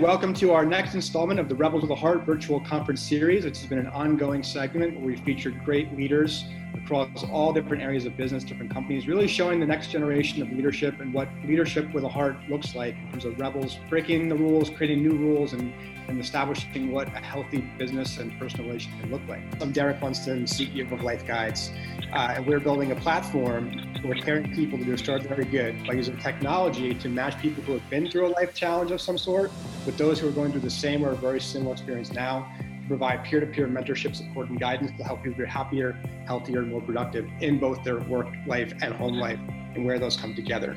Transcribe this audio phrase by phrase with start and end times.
[0.00, 3.58] Welcome to our next installment of the Rebels of the Heart virtual conference series, which
[3.58, 8.16] has been an ongoing segment where we featured great leaders across all different areas of
[8.16, 12.08] business, different companies, really showing the next generation of leadership and what leadership with a
[12.08, 15.74] heart looks like in terms of rebels breaking the rules, creating new rules, and,
[16.06, 19.40] and establishing what a healthy business and personal relationship can look like.
[19.60, 21.72] I'm Derek Lundsten, CEO of Life Guides,
[22.12, 23.70] uh, and we're building a platform
[24.02, 27.72] where we're pairing people to do extraordinary good by using technology to match people who
[27.72, 29.50] have been through a life challenge of some sort
[29.84, 32.50] with those who are going through the same or very similar experience now
[32.82, 35.92] to provide peer-to-peer mentorship support and guidance to help people be happier
[36.26, 39.38] healthier and more productive in both their work life and home life
[39.74, 40.76] and where those come together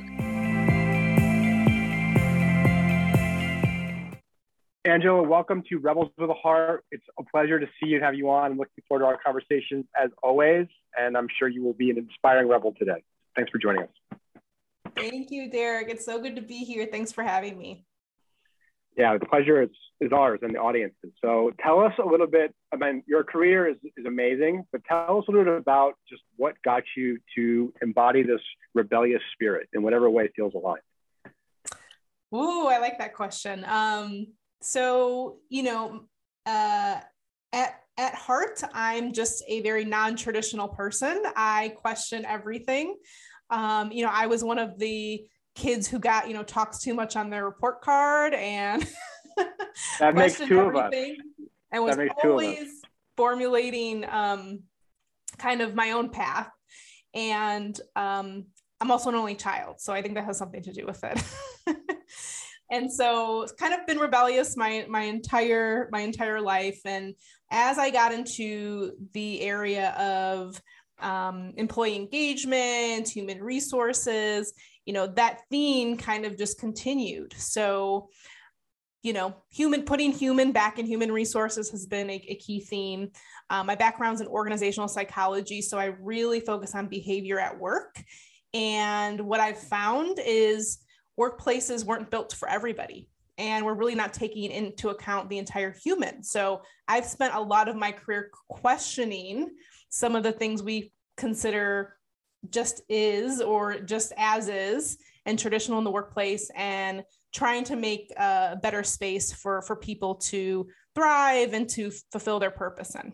[4.83, 6.83] Angela, welcome to Rebels with a Heart.
[6.91, 8.51] It's a pleasure to see you and have you on.
[8.51, 10.67] I'm looking forward to our conversations as always,
[10.97, 13.03] and I'm sure you will be an inspiring rebel today.
[13.35, 14.19] Thanks for joining us.
[14.97, 15.89] Thank you, Derek.
[15.89, 16.87] It's so good to be here.
[16.91, 17.85] Thanks for having me
[18.97, 21.11] yeah, the pleasure is, is ours and the audience's.
[21.21, 25.19] So tell us a little bit, I mean, your career is, is amazing, but tell
[25.19, 28.41] us a little bit about just what got you to embody this
[28.73, 30.81] rebellious spirit in whatever way feels aligned.
[32.33, 33.65] Ooh, I like that question.
[33.65, 34.27] Um,
[34.61, 36.01] so, you know,
[36.45, 36.99] uh,
[37.53, 41.21] at at heart, I'm just a very non-traditional person.
[41.35, 42.97] I question everything.
[43.49, 46.93] Um, you know, I was one of the kids who got you know talks too
[46.93, 48.87] much on their report card and
[49.99, 50.93] that makes two of us
[51.71, 52.81] and was always
[53.17, 54.59] formulating um,
[55.37, 56.49] kind of my own path
[57.13, 58.45] and um,
[58.79, 61.21] i'm also an only child so i think that has something to do with it
[62.71, 66.79] and so it's kind of been rebellious my my entire my entire life.
[66.85, 67.13] And
[67.51, 70.59] as i got into the area of
[70.99, 74.53] um, employee engagement human resources
[74.85, 77.33] you know that theme kind of just continued.
[77.37, 78.09] So
[79.03, 83.09] you know human putting human back in human resources has been a, a key theme.
[83.49, 88.01] Um, my background's in organizational psychology so i really focus on behavior at work.
[88.53, 90.79] And what i've found is
[91.21, 96.23] workplaces weren't built for everybody and we're really not taking into account the entire human.
[96.23, 99.49] So i've spent a lot of my career questioning
[99.89, 101.97] some of the things we consider
[102.49, 108.11] just is or just as is and traditional in the workplace and trying to make
[108.17, 113.13] a better space for for people to thrive and to fulfill their purpose in.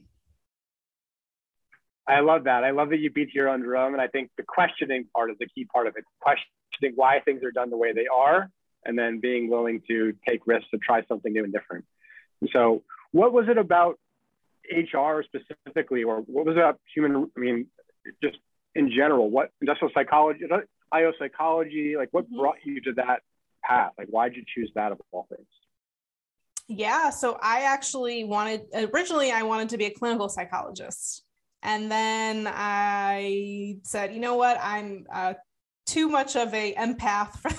[2.08, 2.64] I love that.
[2.64, 5.38] I love that you beat your own drum and i think the questioning part is
[5.40, 6.06] the key part of it
[6.72, 8.50] questioning why things are done the way they are
[8.86, 11.86] and then being willing to take risks to try something new and different
[12.54, 14.00] so what was it about
[14.72, 17.68] hr specifically or what was it about human i mean
[18.24, 18.38] just
[18.78, 20.46] in general, what industrial psychology,
[20.92, 22.40] IO psychology, like what mm-hmm.
[22.40, 23.22] brought you to that
[23.64, 23.92] path?
[23.98, 25.48] Like, why did you choose that of all things?
[26.68, 31.24] Yeah, so I actually wanted, originally, I wanted to be a clinical psychologist.
[31.64, 35.34] And then I said, you know what, I'm uh,
[35.88, 37.52] too much of a empath for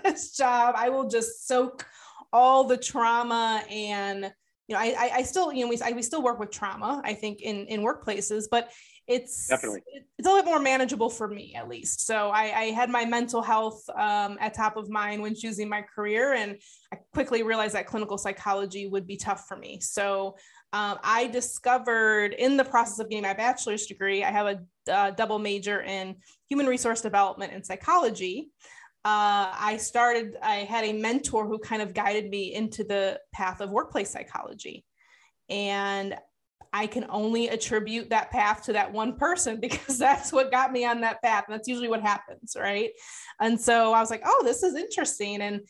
[0.04, 0.74] this job.
[0.76, 1.86] I will just soak
[2.32, 4.32] all the trauma and
[4.68, 7.14] you know, I, I still, you know, we, I, we still work with trauma, I
[7.14, 8.72] think in, in workplaces, but
[9.06, 9.82] it's definitely.
[10.18, 12.04] it's a little bit more manageable for me at least.
[12.04, 15.82] So i, I had my mental health um, at top of mind when choosing my
[15.82, 16.56] career and
[16.92, 19.78] i quickly realized that clinical psychology would be tough for me.
[19.80, 20.36] So
[20.72, 25.10] um, i discovered in the process of getting my bachelor's degree i have a uh,
[25.12, 26.16] double major in
[26.48, 28.50] human resource development and psychology
[29.06, 33.60] uh, I started, I had a mentor who kind of guided me into the path
[33.60, 34.84] of workplace psychology.
[35.48, 36.16] And
[36.72, 40.84] I can only attribute that path to that one person because that's what got me
[40.84, 41.44] on that path.
[41.46, 42.90] And that's usually what happens, right?
[43.40, 45.40] And so I was like, oh, this is interesting.
[45.40, 45.60] And,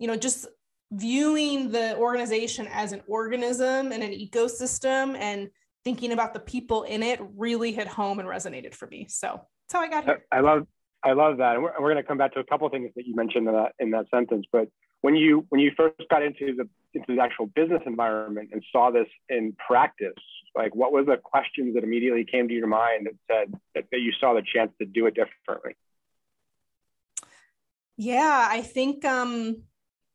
[0.00, 0.48] you know, just
[0.90, 5.48] viewing the organization as an organism and an ecosystem and
[5.84, 9.06] thinking about the people in it really hit home and resonated for me.
[9.08, 10.24] So that's how I got here.
[10.32, 10.66] I love,
[11.02, 11.54] I love that.
[11.54, 13.46] And we're, we're going to come back to a couple of things that you mentioned
[13.48, 14.68] in that, in that sentence, but
[15.02, 18.90] when you, when you first got into the, into the actual business environment and saw
[18.90, 20.12] this in practice,
[20.54, 24.00] like, what were the questions that immediately came to your mind that said that, that
[24.00, 25.76] you saw the chance to do it differently?
[27.96, 29.62] Yeah, I think, um,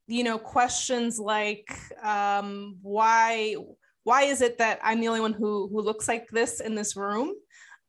[0.08, 3.56] you know, questions like um, why
[4.04, 6.96] why is it that I'm the only one who who looks like this in this
[6.96, 7.34] room?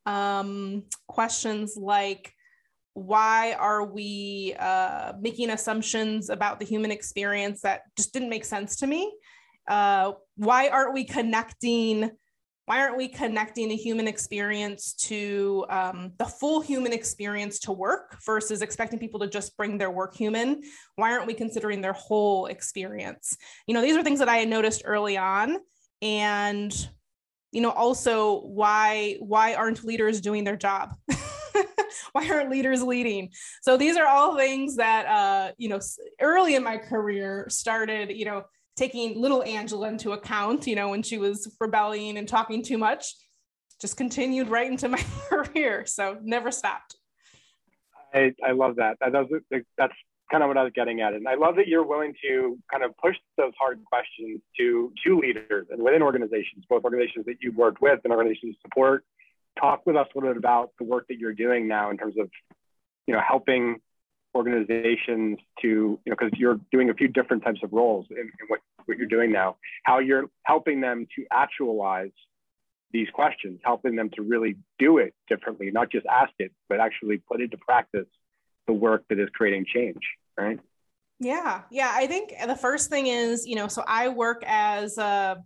[0.07, 2.33] Um, questions like
[2.93, 8.77] why are we uh, making assumptions about the human experience that just didn't make sense
[8.77, 9.13] to me?
[9.67, 12.09] Uh, why aren't we connecting
[12.67, 18.17] why aren't we connecting the human experience to um, the full human experience to work
[18.25, 20.61] versus expecting people to just bring their work human
[20.97, 23.37] why aren't we considering their whole experience
[23.67, 25.57] you know these are things that i had noticed early on
[26.01, 26.89] and
[27.51, 30.93] you know also why why aren't leaders doing their job
[32.11, 33.29] why aren't leaders leading
[33.61, 35.79] so these are all things that uh you know
[36.21, 38.43] early in my career started you know
[38.77, 43.15] taking little Angela into account, you know, when she was rebelling and talking too much,
[43.81, 45.85] just continued right into my career.
[45.85, 46.95] So never stopped.
[48.13, 48.97] I, I love that.
[49.01, 49.41] That was,
[49.77, 49.93] that's
[50.31, 51.13] kind of what I was getting at.
[51.13, 55.19] And I love that you're willing to kind of push those hard questions to, to
[55.19, 59.03] leaders and within organizations, both organizations that you've worked with and organizations support.
[59.59, 62.15] Talk with us a little bit about the work that you're doing now in terms
[62.19, 62.29] of,
[63.07, 63.77] you know, helping
[64.35, 68.47] organizations to, you know, because you're doing a few different types of roles in, in
[68.47, 72.11] what, what you're doing now, how you're helping them to actualize
[72.91, 77.17] these questions, helping them to really do it differently, not just ask it, but actually
[77.17, 78.07] put it into practice
[78.67, 80.01] the work that is creating change,
[80.37, 80.59] right?
[81.19, 81.91] Yeah, yeah.
[81.93, 85.37] I think the first thing is, you know, so I work as a,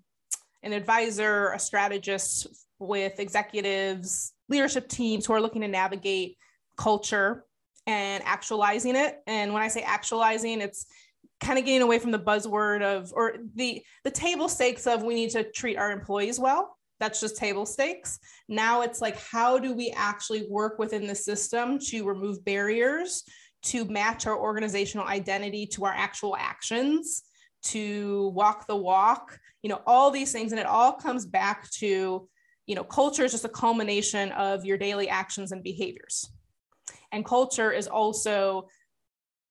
[0.63, 2.47] an advisor, a strategist
[2.79, 6.37] with executives, leadership teams who are looking to navigate
[6.77, 7.45] culture
[7.87, 9.19] and actualizing it.
[9.27, 10.87] And when I say actualizing, it's
[11.39, 15.15] kind of getting away from the buzzword of or the the table stakes of we
[15.15, 18.17] need to treat our employees well that's just table stakes.
[18.47, 23.23] Now it's like how do we actually work within the system to remove barriers
[23.63, 27.23] to match our organizational identity to our actual actions
[27.63, 30.51] to walk the walk you know all these things.
[30.51, 32.27] And it all comes back to
[32.67, 36.31] you know culture is just a culmination of your daily actions and behaviors.
[37.11, 38.67] And culture is also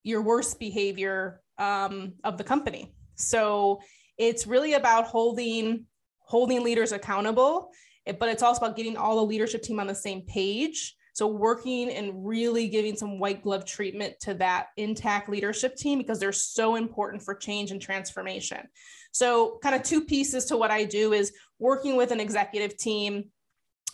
[0.03, 2.95] your worst behavior um, of the company.
[3.17, 3.81] So
[4.17, 5.87] it's really about holding
[6.31, 7.71] holding leaders accountable
[8.19, 10.97] but it's also about getting all the leadership team on the same page.
[11.13, 16.19] So working and really giving some white glove treatment to that intact leadership team because
[16.19, 18.67] they're so important for change and transformation.
[19.13, 23.25] So kind of two pieces to what i do is working with an executive team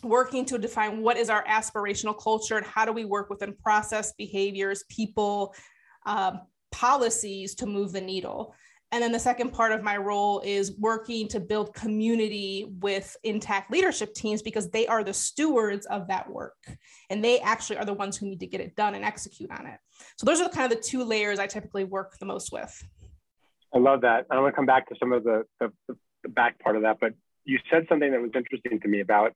[0.03, 4.13] working to define what is our aspirational culture and how do we work within process
[4.13, 5.55] behaviors people
[6.05, 6.41] um,
[6.71, 8.53] policies to move the needle
[8.91, 13.71] and then the second part of my role is working to build community with intact
[13.71, 16.55] leadership teams because they are the stewards of that work
[17.09, 19.65] and they actually are the ones who need to get it done and execute on
[19.65, 19.79] it
[20.17, 22.83] so those are kind of the two layers i typically work the most with
[23.73, 26.57] i love that i want to come back to some of the, the, the back
[26.59, 27.13] part of that but
[27.47, 29.33] you said something that was interesting to me about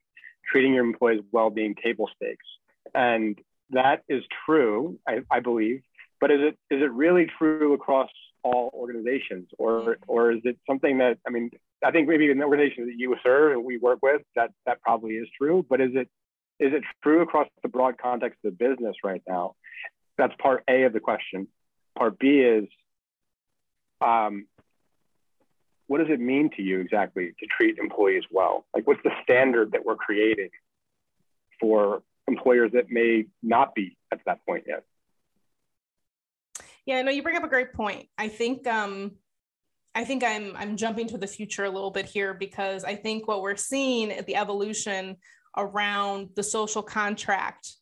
[0.52, 2.46] treating your employees well being table stakes.
[2.94, 3.40] And
[3.72, 5.82] that is true, I, I believe.
[6.20, 8.10] But is it is it really true across
[8.44, 11.52] all organizations, or or is it something that I mean?
[11.84, 14.82] I think maybe in the organizations that you serve and we work with, that that
[14.82, 15.66] probably is true.
[15.68, 16.10] But is it
[16.60, 19.56] is it true across the broad context of the business right now?
[20.18, 21.48] That's part A of the question.
[21.98, 22.66] Part B is,
[24.00, 24.46] um,
[25.88, 28.66] what does it mean to you exactly to treat employees well?
[28.76, 30.50] Like, what's the standard that we're creating
[31.60, 34.84] for employers that may not be at that point yet?
[36.86, 38.08] Yeah, no, you bring up a great point.
[38.18, 39.12] I think um,
[39.94, 43.28] I think I'm I'm jumping to the future a little bit here because I think
[43.28, 45.18] what we're seeing at the evolution
[45.58, 47.76] around the social contract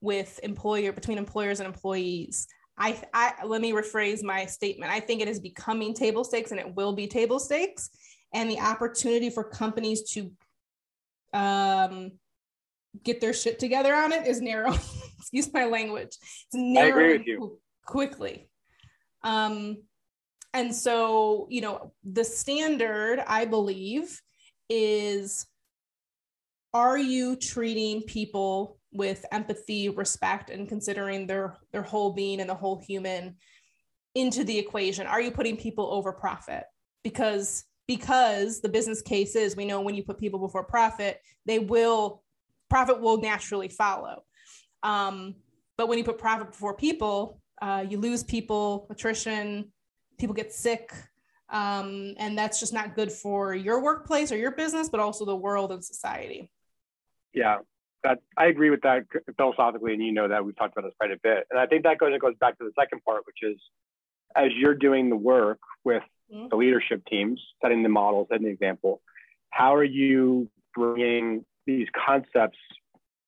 [0.00, 2.46] with employer between employers and employees
[2.78, 4.92] I, I let me rephrase my statement.
[4.92, 7.90] I think it is becoming table stakes and it will be table stakes.
[8.34, 10.30] And the opportunity for companies to
[11.32, 12.12] um,
[13.02, 14.72] get their shit together on it is narrow.
[15.18, 16.08] Excuse my language.
[16.08, 18.50] It's narrowing quickly.
[19.26, 19.78] Um,
[20.54, 24.22] and so, you know, the standard, I believe,
[24.70, 25.46] is
[26.72, 32.54] are you treating people with empathy, respect, and considering their their whole being and the
[32.54, 33.36] whole human
[34.14, 35.06] into the equation?
[35.06, 36.64] Are you putting people over profit?
[37.02, 41.58] Because because the business case is we know when you put people before profit, they
[41.58, 42.22] will
[42.70, 44.22] profit will naturally follow.
[44.82, 45.34] Um,
[45.76, 49.72] but when you put profit before people, uh, you lose people, attrition,
[50.18, 50.92] people get sick,
[51.48, 55.36] um, and that's just not good for your workplace or your business, but also the
[55.36, 56.50] world and society.
[57.32, 57.58] Yeah,
[58.02, 59.04] that I agree with that
[59.36, 61.46] philosophically, and you know that we've talked about this quite a bit.
[61.50, 63.58] And I think that goes it goes back to the second part, which is
[64.34, 66.48] as you're doing the work with mm-hmm.
[66.48, 69.00] the leadership teams, setting the models, setting the example,
[69.50, 72.58] how are you bringing these concepts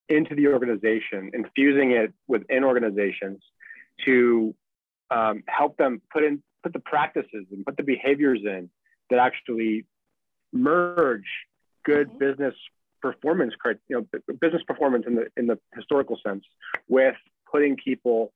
[0.09, 3.43] into the organization, infusing it within organizations
[4.05, 4.55] to
[5.11, 8.69] um, help them put in put the practices and put the behaviors in
[9.11, 9.87] that actually
[10.53, 11.25] merge
[11.85, 12.19] good mm-hmm.
[12.19, 12.55] business
[13.01, 13.55] performance,
[13.89, 16.45] you know, business performance in the in the historical sense,
[16.89, 17.17] with
[17.51, 18.33] putting people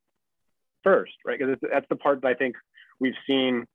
[0.83, 1.39] first, right?
[1.39, 2.57] Because that's the part that I think
[3.01, 3.67] we've seen.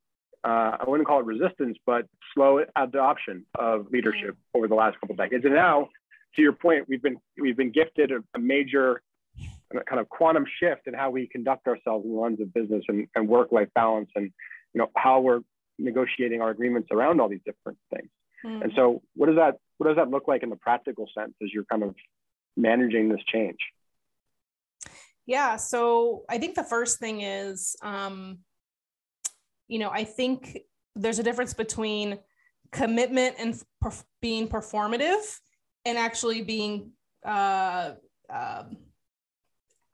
[0.44, 5.14] Uh, I wouldn't call it resistance, but slow adoption of leadership over the last couple
[5.14, 5.44] of decades.
[5.44, 5.90] And now,
[6.36, 9.02] to your point, we've been we've been gifted a, a major
[9.74, 13.08] kind of quantum shift in how we conduct ourselves in the lens of business and,
[13.16, 14.32] and work-life balance, and
[14.74, 15.42] you know how we're
[15.80, 18.10] negotiating our agreements around all these different things.
[18.46, 18.64] Mm.
[18.64, 21.50] And so, what does that what does that look like in the practical sense as
[21.54, 21.96] you're kind of
[22.56, 23.58] managing this change?
[25.26, 28.40] Yeah, so I think the first thing is, um,
[29.68, 30.60] you know, I think
[30.96, 32.18] there's a difference between
[32.72, 35.40] commitment and per- being performative
[35.86, 36.92] and actually being
[37.26, 37.92] uh,
[38.34, 38.64] uh,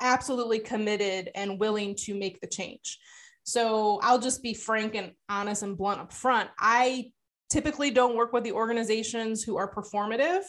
[0.04, 3.00] absolutely committed and willing to make the change.
[3.44, 6.50] So I'll just be frank and honest and blunt up front.
[6.60, 7.12] I
[7.50, 10.44] typically don't work with the organizations who are performative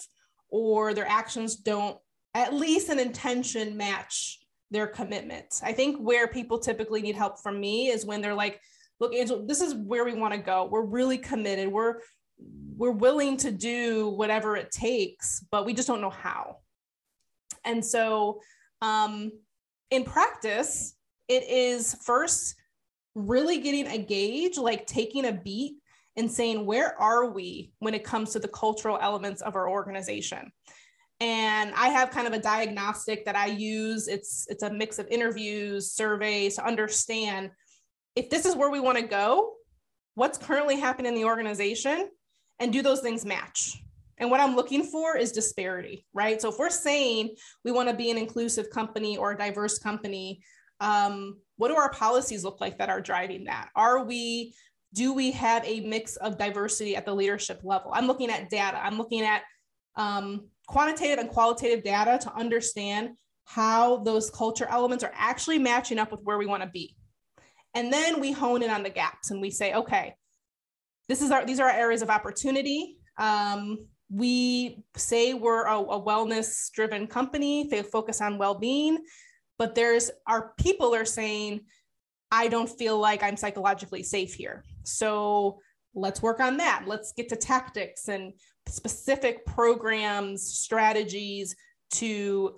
[0.50, 1.98] or their actions don't
[2.34, 5.62] at least an intention match their commitments.
[5.62, 8.60] I think where people typically need help from me is when they're like,
[9.00, 10.68] look, Angel, this is where we want to go.
[10.70, 11.68] We're really committed.
[11.68, 12.00] We're
[12.76, 16.56] we're willing to do whatever it takes, but we just don't know how.
[17.64, 18.40] And so
[18.84, 19.32] um,
[19.90, 20.94] in practice,
[21.28, 22.54] it is first
[23.14, 25.76] really getting a gauge, like taking a beat
[26.16, 30.52] and saying, where are we when it comes to the cultural elements of our organization?
[31.20, 34.08] And I have kind of a diagnostic that I use.
[34.08, 37.50] It's it's a mix of interviews, surveys to understand
[38.16, 39.54] if this is where we want to go,
[40.14, 42.10] what's currently happening in the organization,
[42.60, 43.83] and do those things match?
[44.18, 46.40] And what I'm looking for is disparity, right?
[46.40, 50.42] So if we're saying we want to be an inclusive company or a diverse company,
[50.80, 53.70] um, what do our policies look like that are driving that?
[53.74, 54.54] Are we
[54.92, 57.90] do we have a mix of diversity at the leadership level?
[57.92, 58.80] I'm looking at data.
[58.80, 59.42] I'm looking at
[59.96, 63.10] um, quantitative and qualitative data to understand
[63.44, 66.94] how those culture elements are actually matching up with where we want to be.
[67.74, 70.14] And then we hone in on the gaps and we say, okay,
[71.08, 72.96] this is our these are our areas of opportunity.
[73.18, 79.04] Um, we say we're a, a wellness driven company, they focus on well being,
[79.58, 81.62] but there's our people are saying
[82.30, 84.64] I don't feel like I'm psychologically safe here.
[84.84, 85.58] So
[85.94, 86.84] let's work on that.
[86.86, 88.32] Let's get to tactics and
[88.66, 91.56] specific programs, strategies
[91.94, 92.56] to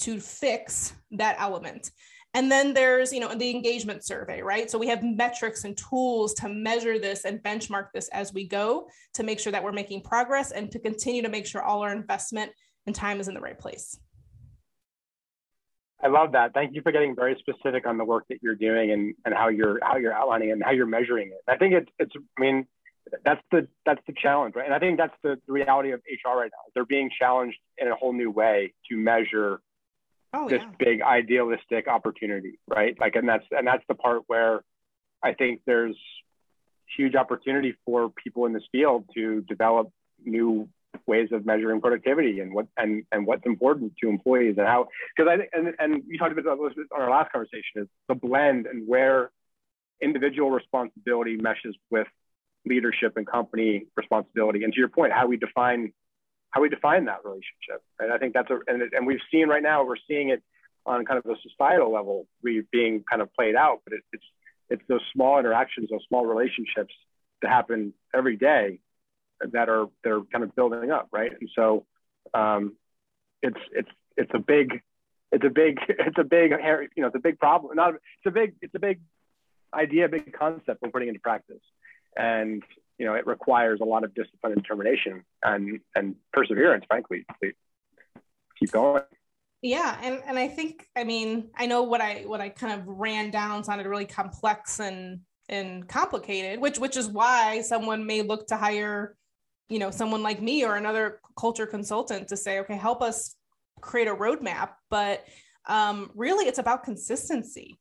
[0.00, 1.90] to fix that element.
[2.34, 4.70] And then there's, you know, the engagement survey, right?
[4.70, 8.88] So we have metrics and tools to measure this and benchmark this as we go
[9.14, 11.92] to make sure that we're making progress and to continue to make sure all our
[11.92, 12.52] investment
[12.86, 13.98] and time is in the right place.
[16.02, 16.54] I love that.
[16.54, 19.48] Thank you for getting very specific on the work that you're doing and, and how
[19.48, 21.42] you're how you're outlining and how you're measuring it.
[21.46, 22.66] I think it's it's I mean
[23.24, 24.64] that's the that's the challenge, right?
[24.64, 26.70] And I think that's the, the reality of HR right now.
[26.74, 29.60] They're being challenged in a whole new way to measure
[30.32, 30.70] oh, this yeah.
[30.78, 32.98] big idealistic opportunity, right?
[32.98, 34.62] Like and that's and that's the part where
[35.22, 35.96] I think there's
[36.96, 39.90] huge opportunity for people in this field to develop
[40.24, 40.68] new
[41.06, 45.30] ways of measuring productivity and what and and what's important to employees and how because
[45.30, 48.66] I think and and we talked about this on our last conversation is the blend
[48.66, 49.30] and where
[50.00, 52.08] individual responsibility meshes with
[52.66, 55.92] leadership and company responsibility and to your point how we define
[56.50, 59.62] how we define that relationship and I think that's a and, and we've seen right
[59.62, 60.42] now we're seeing it
[60.86, 64.24] on kind of a societal level we being kind of played out but it, it's
[64.70, 66.94] it's those small interactions those small relationships
[67.42, 68.80] that happen every day
[69.52, 71.32] that are they're kind of building up, right?
[71.38, 71.86] And so
[72.34, 72.76] um,
[73.42, 74.80] it's it's it's a big
[75.32, 76.52] it's a big it's a big
[76.96, 77.76] you know it's a big problem.
[77.76, 79.00] Not it's a big it's a big
[79.72, 81.62] idea, big concept we're putting into practice,
[82.16, 82.62] and
[83.00, 87.50] you know it requires a lot of discipline and determination and and perseverance, frankly, to
[88.58, 89.02] keep going.
[89.62, 92.86] Yeah, and and I think I mean I know what I what I kind of
[92.86, 98.46] ran down sounded really complex and and complicated, which which is why someone may look
[98.48, 99.16] to hire
[99.70, 103.34] you know someone like me or another culture consultant to say okay help us
[103.80, 104.72] create a roadmap.
[104.90, 105.24] But
[105.66, 107.78] um, really it's about consistency.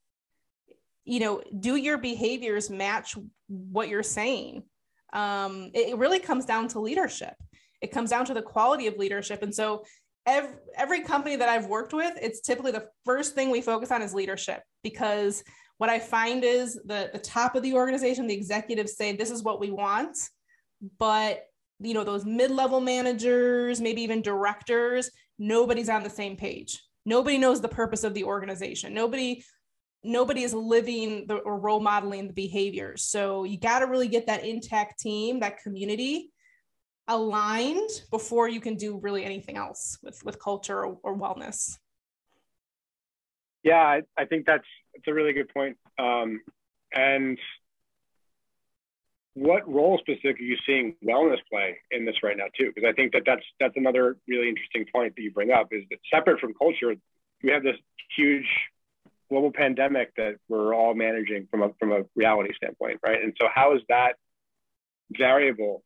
[1.04, 4.64] You know do your behaviors match what you're saying
[5.14, 7.34] um, it, it really comes down to leadership.
[7.82, 9.42] It comes down to the quality of leadership.
[9.42, 9.84] And so
[10.26, 14.02] every, every company that i've worked with it's typically the first thing we focus on
[14.02, 15.44] is leadership because
[15.78, 19.44] what i find is the, the top of the organization the executives say this is
[19.44, 20.18] what we want.
[20.98, 21.46] But
[21.80, 26.82] you know those mid-level managers maybe even directors nobody's on the same page.
[27.06, 28.94] Nobody knows the purpose of the organization.
[28.94, 29.44] Nobody
[30.04, 34.28] nobody is living the, or role modeling the behaviors so you got to really get
[34.28, 36.32] that intact team that community
[37.10, 41.78] aligned before you can do really anything else with with culture or, or wellness.
[43.64, 44.64] Yeah I, I, think that's
[44.94, 45.76] it's a really good point.
[45.98, 46.40] Um,
[46.94, 47.38] and
[49.34, 52.72] what role specifically are you seeing wellness play in this right now too?
[52.74, 55.84] Because i think that that's that's another really interesting point that you bring up is
[55.90, 56.94] that separate from culture
[57.42, 57.78] we have this
[58.16, 58.48] huge
[59.30, 63.48] global pandemic that we're all managing from a from a reality standpoint right and so
[63.54, 64.14] how is that
[65.12, 65.84] variable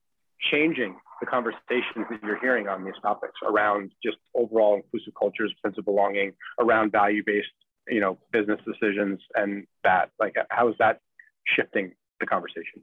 [0.52, 5.78] changing the conversations that you're hearing on these topics around just overall inclusive cultures, sense
[5.78, 7.48] of belonging, around value-based,
[7.88, 10.10] you know, business decisions and that?
[10.20, 11.00] Like, how is that
[11.48, 12.82] shifting the conversation?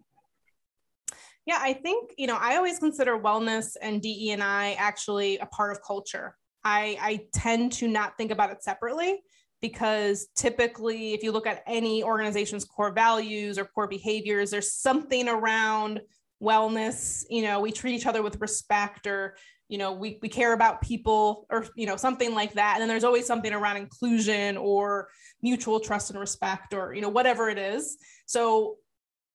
[1.47, 5.47] Yeah, I think, you know, I always consider wellness and DE and I actually a
[5.47, 6.37] part of culture.
[6.65, 9.23] I, I tend to not think about it separately
[9.61, 15.29] because typically if you look at any organization's core values or core behaviors, there's something
[15.29, 16.01] around
[16.43, 19.37] wellness you know we treat each other with respect or
[19.69, 22.75] you know we, we care about people or you know something like that.
[22.75, 25.09] And then there's always something around inclusion or
[25.43, 27.97] mutual trust and respect or you know whatever it is.
[28.27, 28.77] So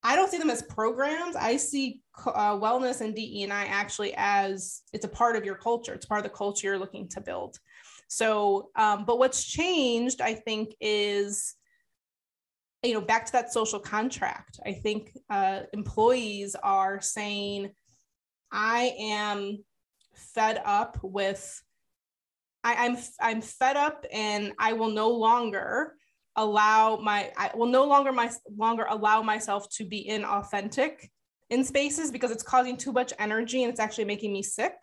[0.06, 1.36] i don't see them as programs.
[1.36, 5.56] I see uh, wellness and de and i actually as it's a part of your
[5.56, 5.94] culture.
[5.94, 7.58] It's part of the culture you're looking to build.
[8.08, 11.56] So um, but what's changed i think is
[12.84, 14.60] you know back to that social contract.
[14.64, 17.72] I think uh, employees are saying
[18.52, 19.64] i am
[20.14, 21.62] fed up with
[22.64, 25.95] I, i'm i'm fed up and i will no longer
[26.38, 31.10] allow my i will no longer my longer allow myself to be inauthentic
[31.50, 34.74] in spaces because it's causing too much energy and it's actually making me sick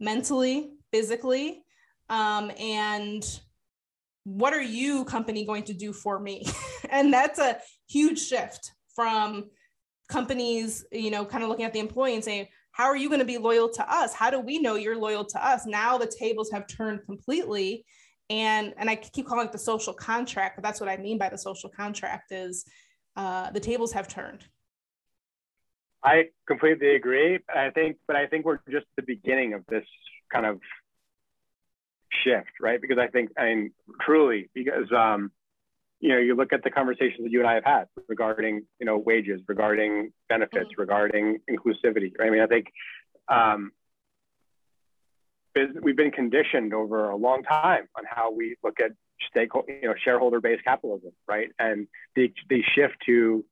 [0.00, 1.64] mentally physically.
[2.10, 3.24] Um, and
[4.24, 6.46] what are you company going to do for me?
[6.90, 7.58] And that's a
[7.88, 9.48] huge shift from
[10.10, 13.20] companies you know kind of looking at the employee and saying how are you going
[13.20, 14.12] to be loyal to us?
[14.12, 17.86] How do we know you're loyal to us now the tables have turned completely
[18.32, 21.28] and and i keep calling it the social contract but that's what i mean by
[21.28, 22.64] the social contract is
[23.16, 24.44] uh, the tables have turned
[26.02, 29.84] i completely agree i think but i think we're just the beginning of this
[30.32, 30.58] kind of
[32.24, 32.80] shift, right?
[32.80, 35.30] Because I think, I mean, truly, because, um,
[36.00, 38.86] you know, you look at the conversations that you and I have had regarding, you
[38.86, 40.80] know, wages, regarding benefits, mm-hmm.
[40.80, 42.12] regarding inclusivity.
[42.18, 42.26] Right?
[42.26, 42.66] I mean, I think
[43.28, 43.72] um,
[45.82, 48.92] we've been conditioned over a long time on how we look at
[49.30, 51.50] stakeholder, you know, shareholder-based capitalism, right?
[51.58, 51.86] And
[52.16, 53.44] the the shift to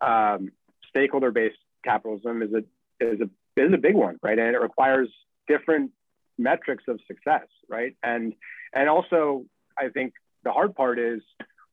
[0.00, 0.50] um,
[0.90, 2.64] stakeholder-based capitalism is a
[3.04, 4.38] is a is a big one, right?
[4.38, 5.08] And it requires
[5.46, 5.92] different
[6.38, 7.96] metrics of success, right?
[8.02, 8.34] And
[8.72, 9.44] and also,
[9.78, 11.22] I think the hard part is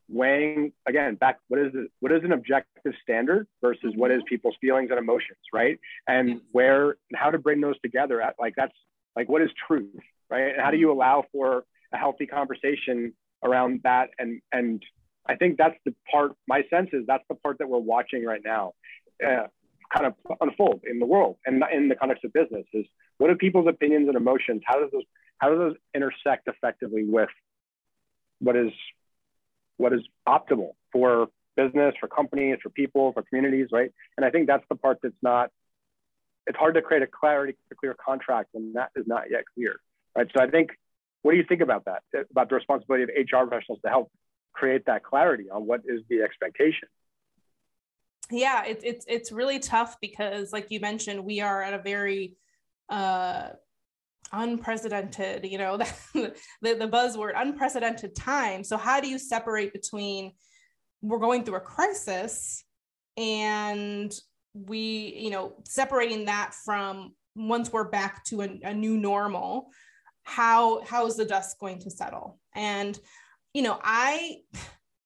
[0.09, 4.25] weighing again back what is it, what is an objective standard versus what is mm-hmm.
[4.27, 5.79] people's feelings and emotions, right?
[6.07, 8.75] And where and how to bring those together at like that's
[9.15, 9.89] like what is truth,
[10.29, 10.53] right?
[10.53, 10.97] And how do you mm-hmm.
[10.97, 14.09] allow for a healthy conversation around that?
[14.17, 14.83] And and
[15.27, 16.33] I think that's the part.
[16.47, 18.73] My sense is that's the part that we're watching right now.
[19.25, 19.47] Uh,
[19.93, 22.85] kind of unfold in the world and in the context of business is
[23.17, 25.03] what are people's opinions and emotions how does those
[25.37, 27.29] how do those intersect effectively with
[28.39, 28.71] what is
[29.77, 34.47] what is optimal for business for companies for people for communities right and i think
[34.47, 35.49] that's the part that's not
[36.47, 39.79] it's hard to create a clarity a clear contract when that is not yet clear
[40.15, 40.27] right?
[40.35, 40.71] So i think
[41.21, 42.01] what do you think about that
[42.31, 44.11] about the responsibility of hr professionals to help
[44.53, 46.87] create that clarity on what is the expectation?
[48.29, 52.35] Yeah it, it's it's really tough because like you mentioned we are at a very
[52.89, 53.49] uh
[54.33, 55.77] unprecedented you know
[56.13, 58.63] the, the buzzword unprecedented time.
[58.63, 60.33] So how do you separate between
[61.01, 62.63] we're going through a crisis
[63.17, 64.13] and
[64.53, 69.71] we you know separating that from once we're back to a, a new normal
[70.23, 72.99] how how is the dust going to settle and
[73.53, 74.35] you know i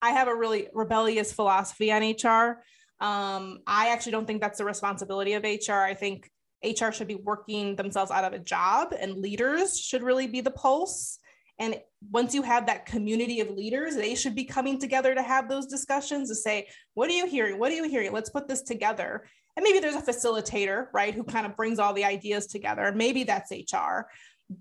[0.02, 2.62] i have a really rebellious philosophy on hr
[3.00, 5.74] um, I actually don't think that's the responsibility of HR.
[5.74, 6.30] I think
[6.64, 10.52] HR should be working themselves out of a job, and leaders should really be the
[10.52, 11.20] pulse.
[11.60, 11.80] And
[12.12, 15.66] once you have that community of leaders, they should be coming together to have those
[15.66, 17.60] discussions to say, what are you hearing?
[17.60, 18.12] What are you hearing?
[18.12, 19.28] Let's put this together.
[19.56, 22.92] And maybe there's a facilitator, right, who kind of brings all the ideas together.
[22.94, 24.08] Maybe that's HR.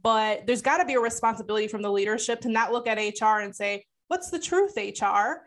[0.02, 3.40] But there's got to be a responsibility from the leadership to not look at HR
[3.40, 5.42] and say, what's the truth, HR?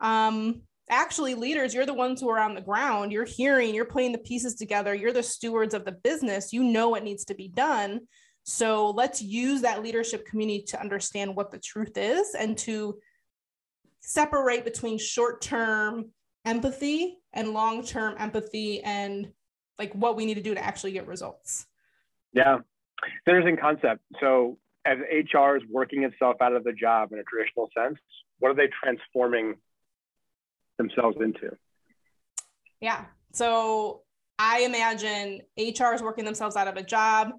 [0.00, 4.12] Um, actually leaders you're the ones who are on the ground you're hearing you're putting
[4.12, 7.48] the pieces together you're the stewards of the business you know what needs to be
[7.48, 8.00] done
[8.44, 12.98] so let's use that leadership community to understand what the truth is and to
[14.00, 16.10] separate between short-term
[16.44, 19.30] empathy and long-term empathy and
[19.78, 21.66] like what we need to do to actually get results
[22.32, 22.58] Yeah,
[23.26, 24.02] interesting concept.
[24.20, 27.98] So as HR is working itself out of the job in a traditional sense,
[28.38, 29.54] what are they transforming
[30.78, 31.56] themselves into?
[32.80, 33.04] Yeah.
[33.32, 34.02] So
[34.38, 37.30] I imagine HR is working themselves out of a job.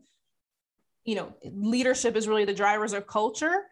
[1.05, 3.63] You know, leadership is really the drivers of culture.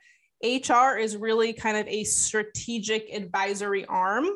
[0.43, 4.27] HR is really kind of a strategic advisory arm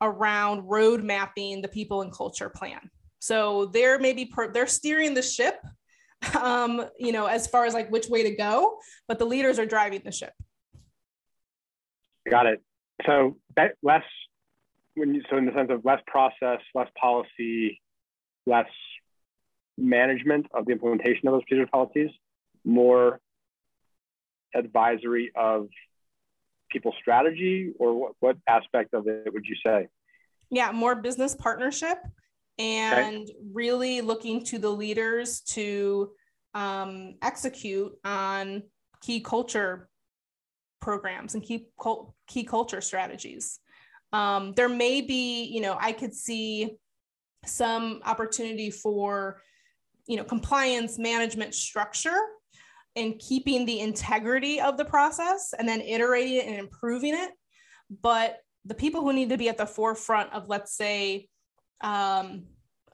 [0.00, 2.90] around road mapping the people and culture plan.
[3.18, 5.60] So they're maybe per, they're steering the ship,
[6.40, 9.66] um, you know, as far as like which way to go, but the leaders are
[9.66, 10.32] driving the ship.
[12.30, 12.62] Got it.
[13.06, 14.04] So that less
[14.94, 17.80] when you, so in the sense of less process, less policy,
[18.46, 18.68] less
[19.76, 22.10] management of the implementation of those particular policies,
[22.68, 23.20] more
[24.54, 25.68] advisory of
[26.70, 29.88] people's strategy, or what, what aspect of it would you say?
[30.50, 31.98] Yeah, more business partnership
[32.58, 33.34] and okay.
[33.52, 36.10] really looking to the leaders to
[36.54, 38.62] um, execute on
[39.00, 39.88] key culture
[40.80, 41.68] programs and key,
[42.26, 43.60] key culture strategies.
[44.12, 46.76] Um, there may be, you know, I could see
[47.44, 49.40] some opportunity for,
[50.06, 52.18] you know, compliance management structure
[52.98, 57.30] and keeping the integrity of the process and then iterating it and improving it.
[58.02, 61.28] But the people who need to be at the forefront of, let's say,
[61.80, 62.44] um,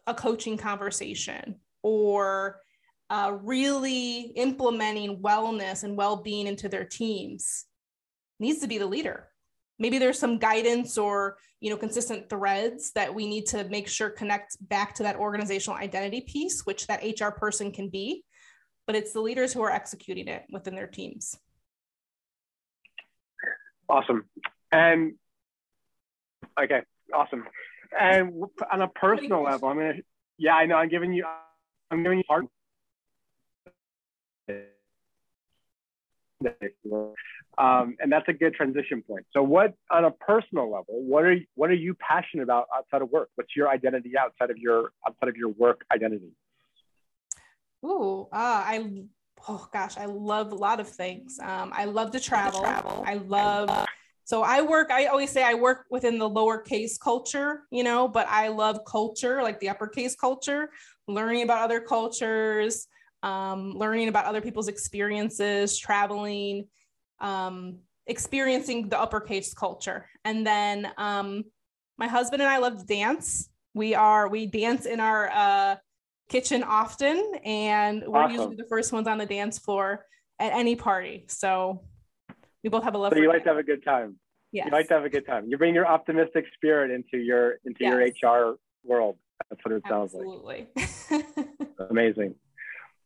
[0.07, 2.61] a coaching conversation or
[3.11, 7.65] uh, really implementing wellness and well-being into their teams
[8.39, 9.29] needs to be the leader
[9.79, 14.11] maybe there's some guidance or you know consistent threads that we need to make sure
[14.11, 18.25] connect back to that organizational identity piece which that hr person can be
[18.87, 21.39] but it's the leaders who are executing it within their teams
[23.89, 24.25] awesome
[24.73, 25.15] and
[26.61, 26.81] okay
[27.15, 27.45] awesome
[27.99, 28.43] and
[28.73, 29.95] on a personal level i'm gonna
[30.39, 31.25] yeah i know i'm giving you
[31.91, 32.47] i'm giving you part
[37.57, 39.27] um, and that's a good transition point.
[39.33, 43.11] So, what on a personal level, what are what are you passionate about outside of
[43.11, 43.31] work?
[43.37, 46.33] What's your identity outside of your outside of your work identity?
[47.85, 49.05] Ooh, uh, I
[49.49, 51.39] oh gosh, I love a lot of things.
[51.41, 52.61] Um, I love to travel.
[52.61, 53.05] travel.
[53.07, 53.87] I love.
[54.25, 54.91] So I work.
[54.91, 59.43] I always say I work within the lowercase culture, you know, but I love culture,
[59.43, 60.71] like the uppercase culture,
[61.07, 62.87] learning about other cultures,
[63.23, 66.69] um, learning about other people's experiences, traveling,
[67.21, 70.09] um, experiencing the uppercase culture.
[70.25, 71.45] And then um,
[71.99, 73.51] my husband and I love to dance.
[73.75, 75.77] We are we dance in our uh,
[76.29, 78.37] kitchen often, and we're awesome.
[78.37, 80.07] usually the first ones on the dance floor
[80.39, 81.25] at any party.
[81.29, 81.83] So
[82.63, 83.13] we both have a love.
[83.13, 84.17] So you like to have a good time.
[84.53, 85.47] Yeah, you like to have a good time.
[85.49, 88.15] You bring your optimistic spirit into your into yes.
[88.23, 89.17] your HR world.
[89.51, 90.69] That's what it sounds Absolutely.
[90.77, 90.85] like.
[91.11, 91.45] Absolutely.
[91.91, 92.35] Amazing.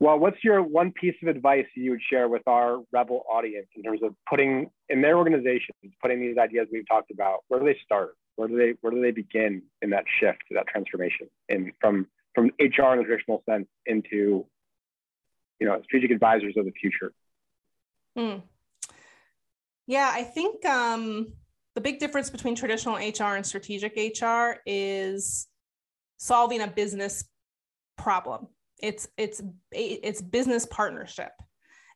[0.01, 3.83] Well, what's your one piece of advice you would share with our Rebel audience in
[3.83, 7.41] terms of putting in their organizations, putting these ideas we've talked about?
[7.49, 8.15] Where do they start?
[8.37, 12.51] Where do they where do they begin in that shift, that transformation, in from from
[12.61, 14.47] HR in a traditional sense into
[15.61, 17.13] you know strategic advisors of the future?
[18.17, 18.43] Mm.
[19.87, 21.33] Yeah, I think um,
[21.75, 25.47] the big difference between traditional HR and strategic HR is
[26.19, 27.25] solving a business
[27.97, 28.49] problem
[28.81, 31.33] it's it's it's business partnership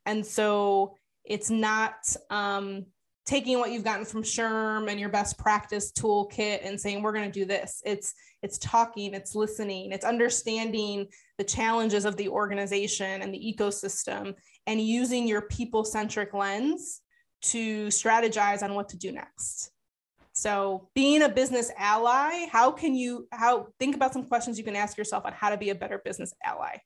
[0.06, 1.94] and so it's not
[2.30, 2.86] um,
[3.24, 7.30] taking what you've gotten from SHRM and your best practice toolkit and saying we're going
[7.30, 11.06] to do this it's it's talking it's listening it's understanding
[11.38, 14.34] the challenges of the organization and the ecosystem
[14.66, 17.00] and using your people centric lens
[17.42, 19.72] to strategize on what to do next
[20.32, 24.76] so being a business ally, how can you how think about some questions you can
[24.76, 26.78] ask yourself on how to be a better business ally?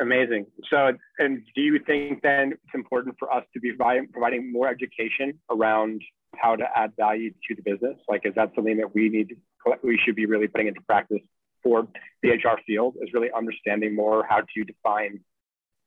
[0.00, 0.46] Amazing.
[0.70, 5.38] So, and do you think then it's important for us to be providing more education
[5.50, 6.02] around
[6.36, 7.98] how to add value to the business?
[8.08, 9.36] Like, is that something that we need,
[9.82, 11.20] we should be really putting into practice
[11.62, 11.86] for
[12.22, 12.96] the HR field?
[13.02, 15.20] Is really understanding more how to define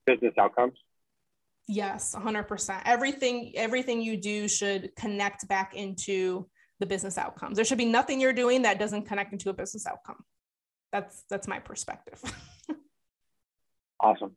[0.05, 0.77] business outcomes?
[1.67, 2.81] Yes, 100%.
[2.85, 6.47] Everything everything you do should connect back into
[6.79, 7.55] the business outcomes.
[7.55, 10.23] There should be nothing you're doing that doesn't connect into a business outcome.
[10.91, 12.21] That's that's my perspective.
[14.03, 14.35] awesome.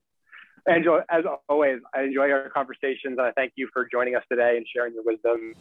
[0.69, 3.19] Angela, as always, I enjoy our conversations.
[3.19, 5.55] And I thank you for joining us today and sharing your wisdom.